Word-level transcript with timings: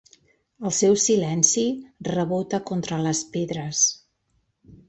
El 0.69 0.71
seu 0.77 0.95
silenci 1.03 1.65
rebota 2.09 2.63
contra 2.71 3.01
les 3.05 3.25
pedres. 3.37 3.87